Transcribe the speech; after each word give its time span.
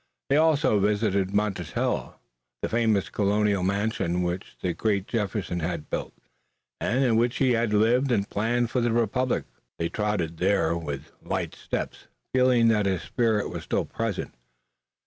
They 0.31 0.35
also 0.37 0.79
visited 0.79 1.31
Monticello, 1.31 2.19
the 2.63 2.69
famous 2.69 3.07
colonial 3.11 3.61
mansion 3.61 4.23
which 4.23 4.57
the 4.59 4.73
great 4.73 5.05
Jefferson 5.05 5.59
had 5.59 5.91
built, 5.91 6.15
and 6.79 7.03
in 7.05 7.17
which 7.17 7.37
he 7.37 7.51
had 7.51 7.71
lived 7.71 8.11
and 8.11 8.27
planned 8.27 8.71
for 8.71 8.81
the 8.81 8.91
republic. 8.91 9.43
They 9.77 9.89
trod 9.89 10.21
there 10.37 10.75
with 10.75 11.11
light 11.21 11.53
steps, 11.53 12.07
feeling 12.33 12.67
that 12.69 12.87
his 12.87 13.03
spirit 13.03 13.51
was 13.51 13.61
still 13.61 13.85
present. 13.85 14.33